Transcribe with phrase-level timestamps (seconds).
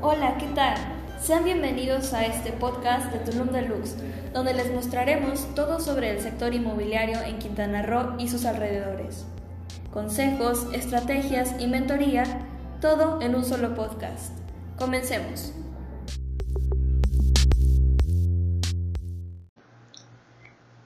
[0.00, 0.76] Hola, ¿qué tal?
[1.20, 3.96] Sean bienvenidos a este podcast de Tulum Deluxe,
[4.32, 9.26] donde les mostraremos todo sobre el sector inmobiliario en Quintana Roo y sus alrededores.
[9.92, 12.22] Consejos, estrategias y mentoría,
[12.80, 14.38] todo en un solo podcast.
[14.78, 15.52] Comencemos.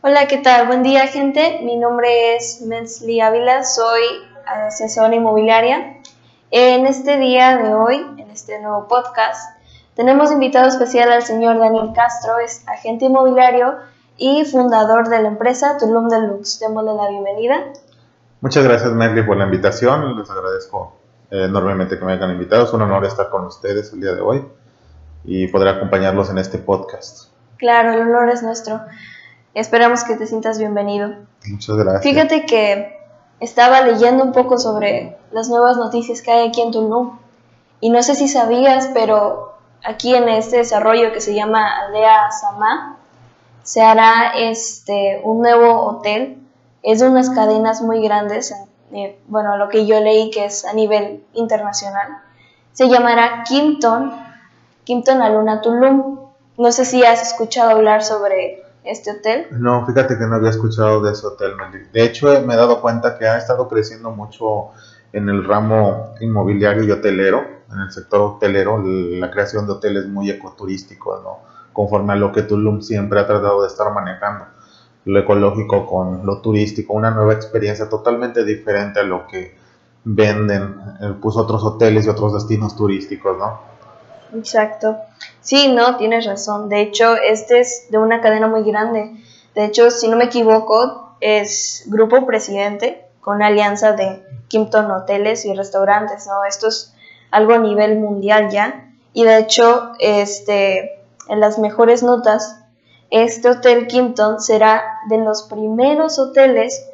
[0.01, 0.67] Hola, ¿qué tal?
[0.69, 1.61] Buen día, gente.
[1.63, 4.01] Mi nombre es Metzli Ávila, soy
[4.47, 5.99] asesora inmobiliaria.
[6.55, 9.57] En este día de hoy, en este nuevo podcast,
[9.97, 13.77] tenemos invitado especial al señor Daniel Castro, es agente inmobiliario
[14.19, 16.61] y fundador de la empresa Tulum Deluxe.
[16.61, 17.73] Démosle la bienvenida.
[18.43, 20.19] Muchas gracias, Merly, por la invitación.
[20.19, 20.95] Les agradezco
[21.31, 22.65] eh, enormemente que me hayan invitado.
[22.65, 24.45] Es un honor estar con ustedes el día de hoy
[25.25, 27.31] y poder acompañarlos en este podcast.
[27.57, 28.83] Claro, el honor es nuestro.
[29.55, 31.15] Esperamos que te sientas bienvenido.
[31.49, 32.03] Muchas gracias.
[32.03, 33.02] Fíjate que
[33.43, 37.19] estaba leyendo un poco sobre las nuevas noticias que hay aquí en Tulum.
[37.81, 42.99] Y no sé si sabías, pero aquí en este desarrollo que se llama Aldea Samá,
[43.65, 46.39] se hará este, un nuevo hotel.
[46.85, 48.55] Es de unas cadenas muy grandes,
[48.93, 52.19] eh, bueno, lo que yo leí que es a nivel internacional.
[52.73, 54.13] Se llamará Kimpton,
[54.85, 56.21] Kimpton Aluna Tulum.
[56.59, 59.47] No sé si has escuchado hablar sobre este hotel?
[59.53, 61.53] No, fíjate que no había escuchado de ese hotel,
[61.93, 64.71] De hecho, me he dado cuenta que ha estado creciendo mucho
[65.13, 70.31] en el ramo inmobiliario y hotelero, en el sector hotelero, la creación de hoteles muy
[70.31, 71.39] ecoturísticos, ¿no?
[71.73, 74.47] Conforme a lo que Tulum siempre ha tratado de estar manejando,
[75.05, 79.57] lo ecológico con lo turístico, una nueva experiencia totalmente diferente a lo que
[80.05, 80.75] venden
[81.21, 83.72] pues otros hoteles y otros destinos turísticos, ¿no?
[84.35, 84.97] Exacto.
[85.41, 86.69] Sí, no, tienes razón.
[86.69, 89.13] De hecho, este es de una cadena muy grande.
[89.55, 95.55] De hecho, si no me equivoco, es Grupo Presidente con alianza de Kimpton Hoteles y
[95.55, 96.45] Restaurantes, ¿no?
[96.45, 96.95] Esto es
[97.31, 98.89] algo a nivel mundial ya.
[99.13, 102.59] Y de hecho, este, en las mejores notas,
[103.11, 106.87] este Hotel Kimpton será de los primeros hoteles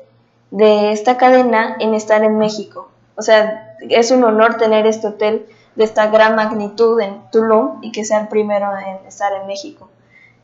[0.51, 2.91] de esta cadena en estar en México.
[3.17, 5.47] O sea, es un honor tener este hotel
[5.79, 9.89] de esta gran magnitud en Tulum y que sea el primero en estar en México.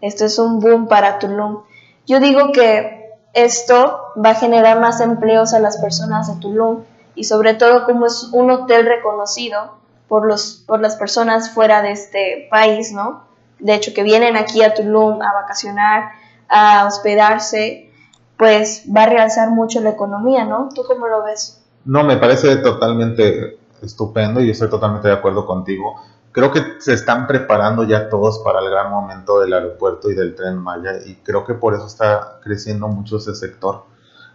[0.01, 1.63] Esto es un boom para Tulum.
[2.07, 6.85] Yo digo que esto va a generar más empleos a las personas de Tulum
[7.17, 9.75] y sobre todo como es un hotel reconocido
[10.07, 13.25] por, los, por las personas fuera de este país, ¿no?
[13.59, 16.13] De hecho, que vienen aquí a Tulum a vacacionar,
[16.49, 17.91] a hospedarse,
[18.37, 20.69] pues va a realzar mucho la economía, ¿no?
[20.73, 21.61] ¿Tú cómo lo ves?
[21.85, 25.95] No, me parece totalmente estupendo y estoy totalmente de acuerdo contigo.
[26.33, 30.35] Creo que se están preparando ya todos para el gran momento del aeropuerto y del
[30.35, 33.85] tren Maya y creo que por eso está creciendo mucho ese sector,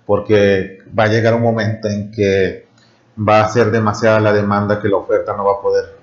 [0.05, 2.69] porque va a llegar un momento en que
[3.17, 5.99] va a ser demasiada la demanda que la oferta no va a poder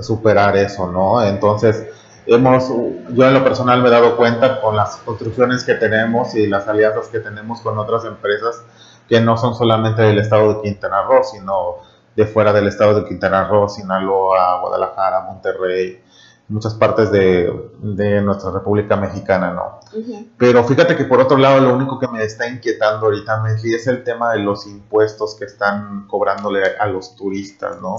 [0.00, 1.22] superar eso, ¿no?
[1.22, 1.86] Entonces,
[2.26, 6.46] hemos, yo en lo personal me he dado cuenta con las construcciones que tenemos y
[6.46, 8.62] las alianzas que tenemos con otras empresas
[9.08, 11.76] que no son solamente del estado de Quintana Roo, sino
[12.16, 16.00] de fuera del estado de Quintana Roo, Sinaloa, Guadalajara, Monterrey,
[16.48, 19.80] muchas partes de, de nuestra República Mexicana, ¿no?
[20.36, 23.86] Pero fíjate que por otro lado lo único que me está inquietando ahorita, Mesli, es
[23.86, 27.96] el tema de los impuestos que están cobrándole a los turistas, ¿no?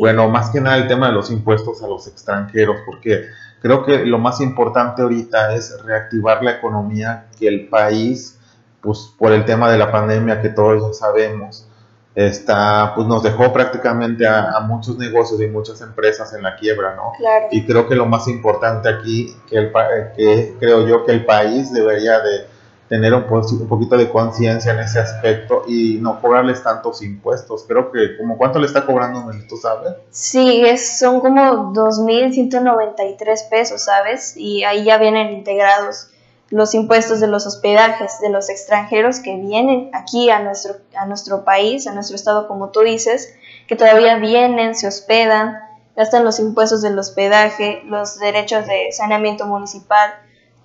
[0.00, 3.24] Bueno, más que nada el tema de los impuestos a los extranjeros, porque
[3.60, 8.38] creo que lo más importante ahorita es reactivar la economía que el país,
[8.80, 11.66] pues por el tema de la pandemia que todos ya sabemos,
[12.14, 17.12] está, pues nos dejó prácticamente a, muchos negocios y muchas empresas en la quiebra, ¿no?
[17.16, 17.46] Claro.
[17.50, 19.72] Y creo que lo más importante aquí, que, el,
[20.16, 22.46] que creo yo que el país debería de
[22.88, 27.64] tener un, un poquito de conciencia en ese aspecto y no cobrarles tantos impuestos.
[27.68, 29.92] Creo que, como ¿cuánto le está cobrando, ¿tú sabes?
[30.10, 34.36] Sí, es, son como 2.193 pesos, ¿sabes?
[34.36, 36.08] Y ahí ya vienen integrados
[36.50, 41.44] los impuestos de los hospedajes de los extranjeros que vienen aquí a nuestro, a nuestro
[41.44, 43.34] país, a nuestro estado, como tú dices,
[43.68, 45.58] que todavía vienen, se hospedan,
[45.96, 50.10] gastan los impuestos del hospedaje, los derechos de saneamiento municipal,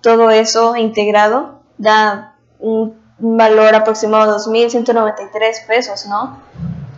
[0.00, 6.40] todo eso integrado da un valor aproximado de 2.193 pesos, ¿no?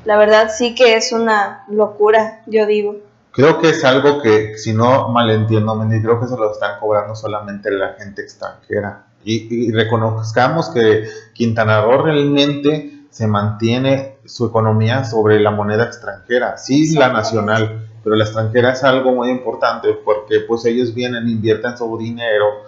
[0.05, 2.97] La verdad sí que es una locura, yo digo.
[3.39, 7.15] Creo que es algo que, si no malentiendo, Mendy, creo que se lo están cobrando
[7.15, 9.07] solamente la gente extranjera.
[9.23, 11.05] Y, reconozcamos que
[11.35, 18.17] Quintana Roo realmente se mantiene su economía sobre la moneda extranjera, sí la nacional, pero
[18.17, 22.65] la extranjera es algo muy importante porque pues ellos vienen, invierten su dinero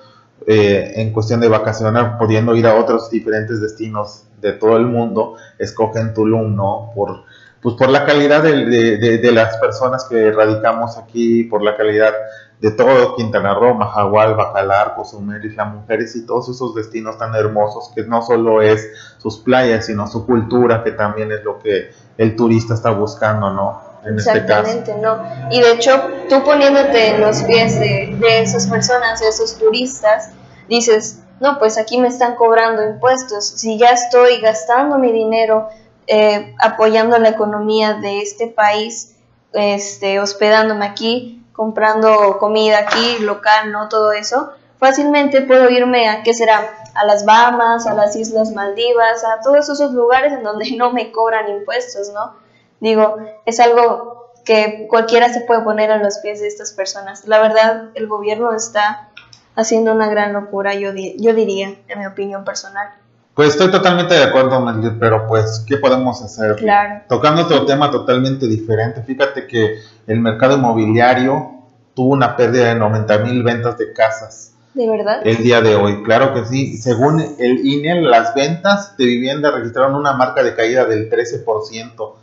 [0.46, 5.34] eh, en cuestión de vacacionar, pudiendo ir a otros diferentes destinos de todo el mundo
[5.58, 6.93] escogen Tulum, ¿no?
[6.94, 7.25] Por,
[7.62, 12.14] pues por la calidad de, de, de, las personas que radicamos aquí, por la calidad
[12.60, 17.90] de todo Quintana Roo, Mahahual, Bacalar, Cozumel, Isla Mujeres y todos esos destinos tan hermosos
[17.94, 22.36] que no solo es sus playas, sino su cultura, que también es lo que el
[22.36, 23.82] turista está buscando, ¿no?
[24.04, 25.22] En este Exactamente, ¿no?
[25.50, 30.30] Y de hecho, tú poniéndote en los pies de, de esas personas, de esos turistas,
[30.68, 35.68] dices, no, pues aquí me están cobrando impuestos, si ya estoy gastando mi dinero
[36.12, 39.14] eh, apoyando la economía de este país,
[39.52, 43.88] este, hospedándome aquí, comprando comida aquí, local, ¿no?
[43.88, 46.68] Todo eso, fácilmente puedo irme a, ¿qué será?
[46.94, 51.12] A las Bahamas, a las Islas Maldivas, a todos esos lugares en donde no me
[51.12, 52.34] cobran impuestos, ¿no?
[52.80, 57.24] Digo, es algo que cualquiera se puede poner a los pies de estas personas.
[57.28, 59.10] La verdad, el gobierno está
[59.54, 62.88] haciendo una gran locura, yo, yo diría, en mi opinión personal.
[63.34, 64.64] Pues estoy totalmente de acuerdo,
[64.98, 66.56] pero pues, ¿qué podemos hacer?
[66.56, 67.02] Claro.
[67.08, 71.60] Tocando otro tema totalmente diferente, fíjate que el mercado inmobiliario
[71.94, 74.54] tuvo una pérdida de 90 mil ventas de casas.
[74.74, 75.20] ¿De verdad?
[75.24, 76.76] El día de hoy, claro que sí.
[76.76, 82.14] Según el INE, las ventas de vivienda registraron una marca de caída del 13%.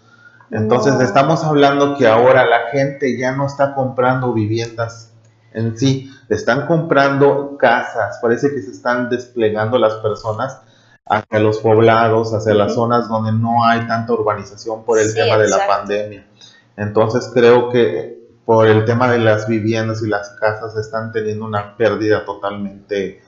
[0.52, 5.12] Entonces estamos hablando que ahora la gente ya no está comprando viviendas
[5.54, 8.20] en sí, están comprando casas.
[8.22, 10.62] Parece que se están desplegando las personas
[11.10, 15.50] hacia los poblados, hacia las zonas donde no hay tanta urbanización por el tema de
[15.50, 16.28] la pandemia.
[16.76, 21.76] Entonces creo que por el tema de las viviendas y las casas están teniendo una
[21.76, 23.22] pérdida totalmente,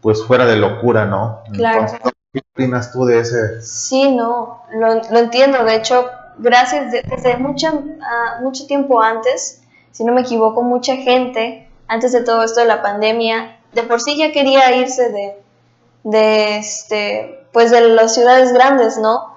[0.00, 1.42] pues fuera de locura, ¿no?
[1.52, 1.86] Claro.
[2.32, 3.62] ¿qué opinas tú de ese?
[3.62, 5.64] Sí, no, lo, lo entiendo.
[5.64, 6.06] De hecho,
[6.38, 12.22] gracias, desde mucho, uh, mucho tiempo antes, si no me equivoco, mucha gente, antes de
[12.22, 15.42] todo esto de la pandemia, de por sí ya quería irse de,
[16.04, 19.36] de este, pues de las ciudades grandes, ¿no?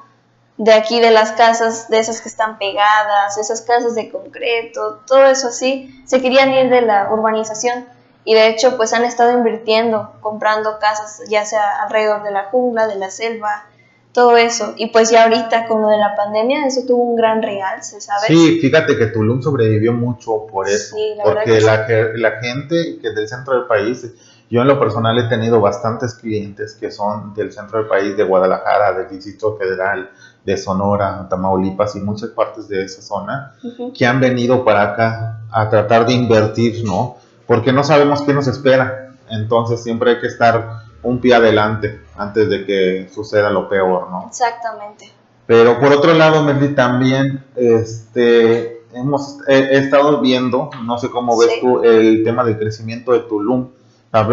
[0.57, 5.25] De aquí, de las casas, de esas que están pegadas, esas casas de concreto, todo
[5.25, 7.85] eso así, se querían ir de la urbanización
[8.23, 12.87] y de hecho pues han estado invirtiendo, comprando casas ya sea alrededor de la jungla,
[12.87, 13.65] de la selva,
[14.13, 14.73] todo eso.
[14.77, 18.27] Y pues ya ahorita con lo de la pandemia, eso tuvo un gran realce, ¿sabes?
[18.27, 20.95] Sí, fíjate que Tulum sobrevivió mucho por eso.
[21.23, 24.05] porque la, la, gente que del centro del país,
[24.51, 28.25] yo en lo personal he tenido bastantes clientes que son del centro del país, de
[28.25, 30.11] Guadalajara, del Distrito Federal,
[30.43, 33.55] de Sonora, Tamaulipas y muchas partes de esa zona,
[33.95, 37.15] que han venido para acá a tratar de invertir, ¿no?
[37.47, 39.13] Porque no sabemos qué nos espera.
[39.29, 44.27] Entonces siempre hay que estar un pie adelante antes de que suceda lo peor, ¿no?
[44.27, 45.13] Exactamente.
[45.47, 51.51] Pero por otro lado, Merly, también este, hemos he, estado viendo, no sé cómo ves
[51.61, 53.69] tú, el tema del crecimiento de Tulum,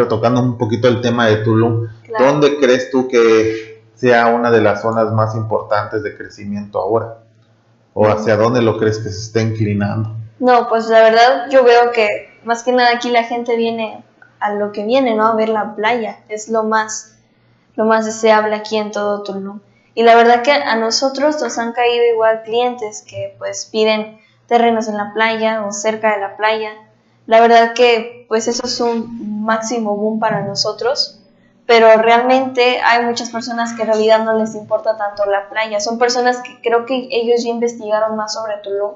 [0.09, 1.89] tocando un poquito el tema de Tulum.
[2.19, 7.19] ¿Dónde crees tú que sea una de las zonas más importantes de crecimiento ahora?
[7.95, 10.15] ¿O hacia dónde lo crees que se está inclinando?
[10.39, 14.05] No, pues la verdad yo veo que más que nada aquí la gente viene
[14.41, 15.27] a lo que viene, ¿no?
[15.27, 16.21] A ver la playa.
[16.29, 17.17] Es lo más,
[17.75, 19.61] lo más deseable aquí en todo Tulum.
[19.95, 24.87] Y la verdad que a nosotros nos han caído igual clientes que pues piden terrenos
[24.87, 26.71] en la playa o cerca de la playa.
[27.29, 31.21] La verdad que pues eso es un máximo boom para nosotros,
[31.67, 35.79] pero realmente hay muchas personas que en realidad no les importa tanto la playa.
[35.79, 38.93] Son personas que creo que ellos ya investigaron más sobre Tulum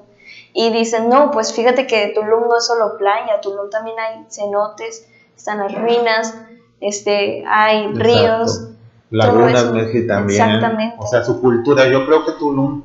[0.54, 5.06] y dicen, no, pues fíjate que Tulum no es solo playa, Tulum también hay cenotes,
[5.36, 6.34] están las ruinas,
[6.80, 8.68] este, hay ríos.
[9.10, 9.64] Lagunas,
[10.08, 10.40] también.
[10.40, 10.96] Exactamente.
[10.98, 11.86] O sea, su cultura.
[11.86, 12.82] Yo creo que Tulum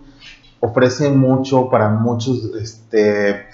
[0.59, 3.47] ofrece mucho para muchos este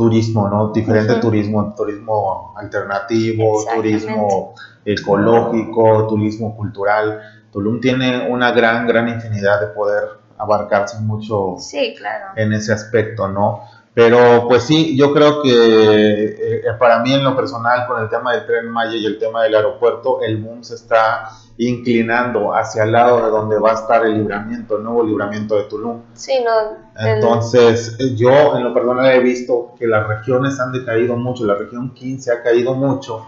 [0.00, 0.72] turismo, ¿no?
[0.72, 7.20] Diferente turismo, turismo alternativo, turismo ecológico, turismo cultural.
[7.52, 10.04] Tulum tiene una gran, gran infinidad de poder
[10.38, 12.32] abarcarse mucho sí, claro.
[12.36, 13.60] en ese aspecto, ¿no?
[13.92, 18.32] Pero pues sí, yo creo que eh, para mí en lo personal con el tema
[18.32, 21.28] del tren Maya y el tema del aeropuerto, el boom se está
[21.58, 25.64] inclinando hacia el lado de donde va a estar el libramiento, el nuevo libramiento de
[25.64, 26.02] Tulum.
[26.14, 26.78] Sí, no.
[27.04, 31.92] Entonces, yo en lo personal he visto que las regiones han decaído mucho, la región
[31.92, 33.26] 15 ha caído mucho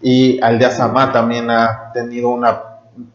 [0.00, 2.62] y Aldea Samá también ha tenido una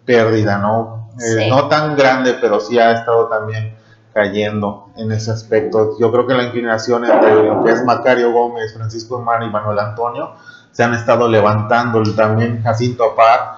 [0.06, 1.10] pérdida, ¿no?
[1.20, 3.76] Eh, no tan grande, pero sí ha estado también
[4.14, 5.98] cayendo en ese aspecto.
[6.00, 9.80] Yo creo que la inclinación entre lo que es Macario Gómez, Francisco Hermano y Manuel
[9.80, 10.32] Antonio
[10.72, 12.02] se han estado levantando.
[12.16, 13.58] También Jacinto Apar,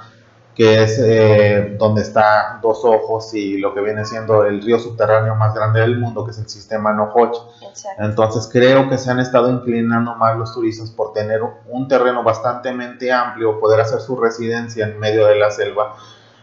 [0.56, 5.36] que es eh, donde está Dos Ojos y lo que viene siendo el río subterráneo
[5.36, 7.36] más grande del mundo, que es el sistema Nohoch.
[7.98, 12.70] Entonces creo que se han estado inclinando más los turistas por tener un terreno bastante
[13.12, 15.96] amplio, poder hacer su residencia en medio de la selva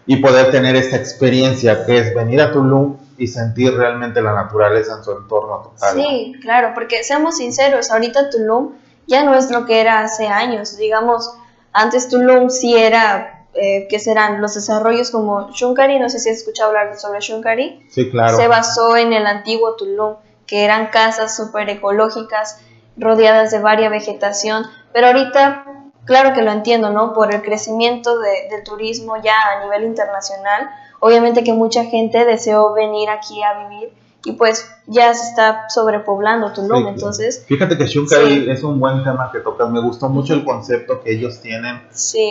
[0.07, 4.97] y poder tener esta experiencia que es venir a Tulum y sentir realmente la naturaleza
[4.97, 5.95] en su entorno total.
[5.95, 8.73] Sí, claro, porque seamos sinceros, ahorita Tulum
[9.07, 11.31] ya no es lo que era hace años, digamos,
[11.75, 14.41] antes Tulum sí era, eh, ¿qué serán?
[14.41, 17.87] Los desarrollos como Shunkari, no sé si has escuchado hablar sobre Shunkari.
[17.91, 18.39] Sí, claro.
[18.39, 22.59] Se basó en el antiguo Tulum, que eran casas súper ecológicas,
[22.97, 25.67] rodeadas de varia vegetación, pero ahorita,
[26.07, 27.13] claro que lo entiendo, ¿no?
[27.13, 30.71] Por el crecimiento del turismo ya a nivel internacional,
[31.01, 33.93] obviamente que mucha gente deseó venir aquí a vivir
[34.25, 37.45] y pues ya se está sobrepoblando Tulum, entonces...
[37.47, 41.13] Fíjate que Shunkari es un buen tema que tocas, me gustó mucho el concepto que
[41.13, 41.81] ellos tienen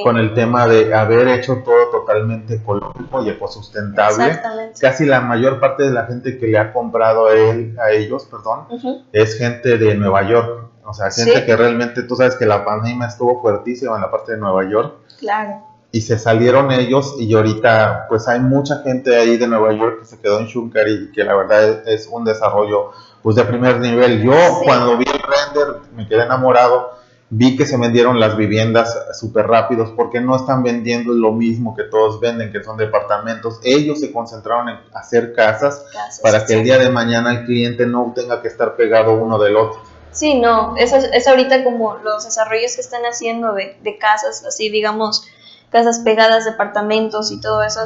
[0.04, 4.40] con el tema de haber hecho todo totalmente ecológico y ecosustentable.
[4.80, 8.26] Casi la mayor parte de la gente que le ha comprado a, él, a ellos,
[8.26, 8.68] perdón,
[9.12, 13.08] es gente de Nueva York, o sea, gente que realmente, tú sabes que la pandemia
[13.08, 14.94] estuvo fuertísima en la parte de Nueva York.
[15.20, 20.02] Claro y se salieron ellos y ahorita pues hay mucha gente ahí de Nueva York
[20.02, 22.92] que se quedó en Shunkari y que la verdad es, un desarrollo
[23.24, 24.22] pues de primer nivel.
[24.22, 26.92] Yo cuando vi el render me quedé enamorado,
[27.32, 31.84] vi que se vendieron las viviendas súper rápidos porque no están vendiendo lo mismo que
[31.84, 33.60] todos venden, que son departamentos.
[33.64, 35.86] Ellos se concentraron en hacer casas,
[36.22, 39.58] para que el día de mañana el cliente no tenga que estar pegado uno del
[39.58, 39.82] otro.
[40.12, 44.70] Sí, no, es, es ahorita como los desarrollos que están haciendo de, de casas, así
[44.70, 45.28] digamos,
[45.70, 47.82] casas pegadas, departamentos y todo eso.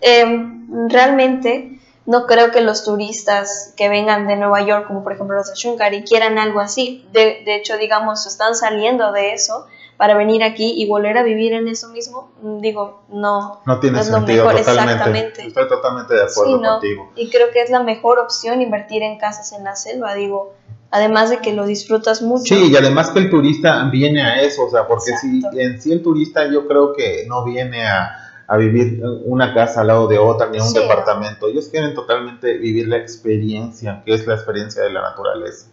[0.00, 5.36] Em, realmente no creo que los turistas que vengan de Nueva York, como por ejemplo
[5.36, 7.06] los de Shunkari, quieran algo así.
[7.12, 9.66] De, de hecho, digamos, están saliendo de eso
[9.96, 14.06] para venir aquí y volver a vivir en eso mismo, digo, no, no tiene es
[14.06, 15.46] sentido, lo mejor, exactamente.
[15.46, 17.12] Estoy totalmente de acuerdo contigo.
[17.14, 20.54] Y creo que es la mejor opción invertir en casas en la selva, digo,
[20.94, 22.54] además de que lo disfrutas mucho.
[22.54, 25.90] Sí, y además que el turista viene a eso, o sea, porque si en sí
[25.90, 28.20] el turista yo creo que no viene a,
[28.56, 32.86] vivir una casa al lado de otra ni a un departamento, ellos quieren totalmente vivir
[32.86, 35.66] la experiencia, que es la experiencia de la naturaleza.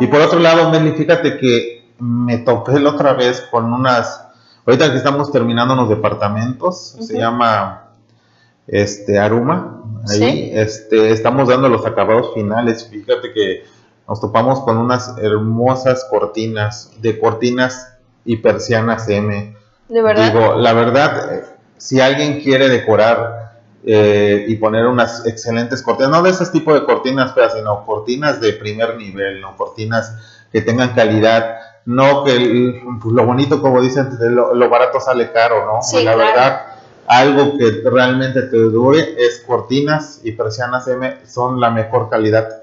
[0.00, 4.26] Y por otro lado, Meli, fíjate que me topé la otra vez con unas,
[4.66, 7.90] ahorita que estamos terminando los departamentos, se llama
[8.66, 13.75] este Aruma, ahí este, estamos dando los acabados finales, fíjate que
[14.08, 17.94] nos topamos con unas hermosas cortinas, de cortinas
[18.24, 19.56] y persianas M.
[19.88, 20.32] ¿De verdad?
[20.32, 21.42] Digo, la verdad,
[21.76, 23.46] si alguien quiere decorar
[23.84, 28.40] eh, y poner unas excelentes cortinas, no de ese tipo de cortinas feas, sino cortinas
[28.40, 30.16] de primer nivel, no cortinas
[30.52, 35.82] que tengan calidad, no que pues, lo bonito, como dicen, lo, barato sale caro, ¿no?
[35.82, 36.66] Sí, la verdad,
[37.06, 42.55] algo que realmente te dure es cortinas y persianas M son la mejor calidad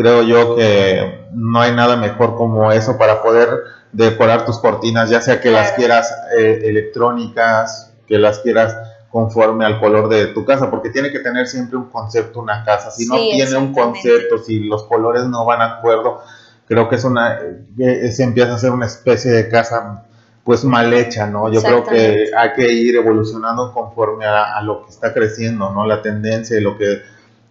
[0.00, 3.50] creo yo que no hay nada mejor como eso para poder
[3.92, 8.74] decorar tus cortinas, ya sea que las quieras eh, electrónicas, que las quieras
[9.10, 12.90] conforme al color de tu casa, porque tiene que tener siempre un concepto una casa.
[12.90, 16.20] Si no tiene un concepto, si los colores no van a acuerdo,
[16.66, 17.38] creo que es una,
[17.76, 20.06] se empieza a ser una especie de casa
[20.44, 21.52] pues mal hecha, ¿no?
[21.52, 25.86] Yo creo que hay que ir evolucionando conforme a, a, lo que está creciendo, ¿no?
[25.86, 27.02] La tendencia y lo que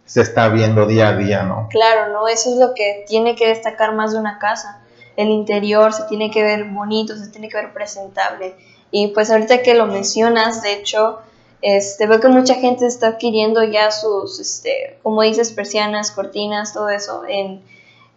[0.09, 1.67] se está viendo día a día, ¿no?
[1.69, 2.27] Claro, ¿no?
[2.27, 4.81] Eso es lo que tiene que destacar más de una casa.
[5.15, 8.55] El interior se tiene que ver bonito, se tiene que ver presentable.
[8.89, 11.19] Y pues ahorita que lo mencionas, de hecho,
[11.61, 16.89] este, veo que mucha gente está adquiriendo ya sus, este, como dices, persianas, cortinas, todo
[16.89, 17.61] eso, en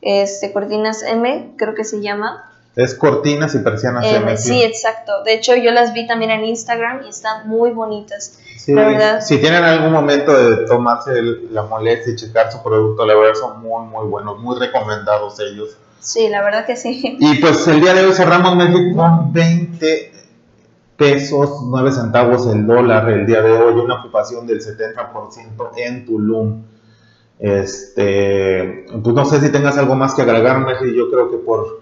[0.01, 2.51] este, cortinas M, creo que se llama.
[2.75, 4.37] Es cortinas y persianas M.
[4.39, 5.23] Sí, exacto.
[5.25, 8.39] De hecho, yo las vi también en Instagram y están muy bonitas.
[8.57, 11.11] Si tienen algún momento de tomarse
[11.51, 15.77] la molestia y checar su producto, la verdad son muy, muy buenos, muy recomendados ellos.
[16.01, 17.19] Sí, la verdad que sí.
[17.21, 20.13] Y pues el día de hoy cerramos México con 20
[20.97, 26.63] pesos, 9 centavos el dólar el día de hoy, una ocupación del 70% en Tulum.
[27.39, 30.65] Este, pues no sé si tengas algo más que agregar,
[30.95, 31.82] yo creo que por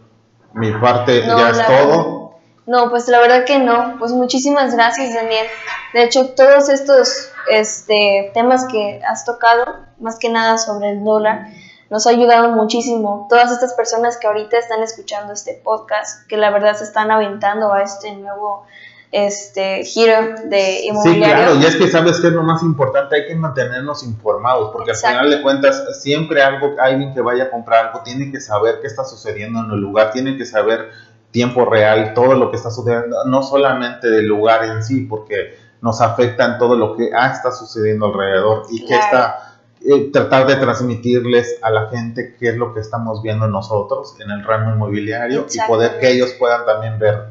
[0.52, 2.21] mi parte ya es todo.
[2.66, 3.97] No, pues la verdad que no.
[3.99, 5.47] Pues muchísimas gracias, Daniel.
[5.92, 11.49] De hecho, todos estos este, temas que has tocado, más que nada sobre el dólar,
[11.90, 13.26] nos ha ayudado muchísimo.
[13.28, 17.73] Todas estas personas que ahorita están escuchando este podcast, que la verdad se están aventando
[17.73, 18.64] a este nuevo
[19.12, 21.25] este giro de inmobiliario.
[21.26, 24.71] Sí, claro, y es que sabes que es lo más importante, hay que mantenernos informados,
[24.73, 28.40] porque al final de cuentas siempre algo, alguien que vaya a comprar algo tiene que
[28.40, 30.90] saber qué está sucediendo en el lugar, tiene que saber
[31.33, 36.00] tiempo real todo lo que está sucediendo, no solamente del lugar en sí, porque nos
[36.00, 40.57] afecta en todo lo que ah, está sucediendo alrededor y que está eh, tratar de
[40.57, 45.47] transmitirles a la gente qué es lo que estamos viendo nosotros en el ramo inmobiliario
[45.50, 47.29] y poder que ellos puedan también ver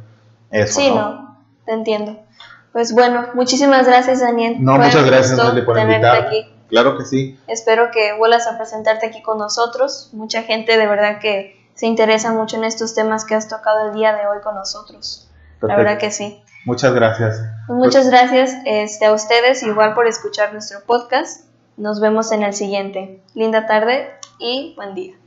[0.50, 0.80] eso.
[0.80, 1.29] Sí, ¿no?
[1.70, 2.20] Te entiendo.
[2.74, 4.58] Pues bueno, muchísimas gracias Daniel.
[4.60, 6.28] No, Fue muchas gracias por tenerte invitarme.
[6.28, 6.56] aquí.
[6.68, 7.40] Claro que sí.
[7.48, 10.10] Espero que vuelvas a presentarte aquí con nosotros.
[10.14, 13.94] Mucha gente de verdad que se interesa mucho en estos temas que has tocado el
[13.94, 15.30] día de hoy con nosotros.
[15.62, 16.42] La verdad que sí.
[16.66, 17.42] Muchas gracias.
[17.68, 21.46] Pues muchas gracias este, a ustedes igual por escuchar nuestro podcast.
[21.78, 23.22] Nos vemos en el siguiente.
[23.36, 24.10] Linda tarde
[24.40, 25.19] y buen día.